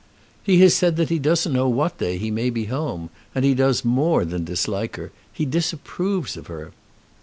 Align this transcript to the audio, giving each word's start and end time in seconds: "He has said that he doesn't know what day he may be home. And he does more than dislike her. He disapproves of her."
"He 0.43 0.59
has 0.61 0.73
said 0.73 0.95
that 0.95 1.09
he 1.09 1.19
doesn't 1.19 1.53
know 1.53 1.69
what 1.69 1.99
day 1.99 2.17
he 2.17 2.31
may 2.31 2.49
be 2.49 2.65
home. 2.65 3.11
And 3.35 3.45
he 3.45 3.53
does 3.53 3.85
more 3.85 4.25
than 4.25 4.43
dislike 4.45 4.95
her. 4.95 5.11
He 5.31 5.45
disapproves 5.45 6.35
of 6.35 6.47
her." 6.47 6.71